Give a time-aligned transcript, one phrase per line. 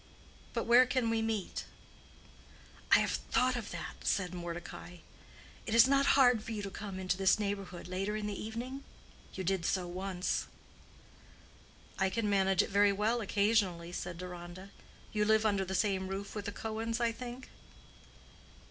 [0.53, 1.65] But where can we meet?"
[2.91, 4.97] "I have thought of that," said Mordecai.
[5.67, 8.83] "It is not hard for you to come into this neighborhood later in the evening?
[9.35, 10.47] You did so once."
[11.99, 14.71] "I can manage it very well occasionally," said Deronda.
[15.13, 17.51] "You live under the same roof with the Cohens, I think?"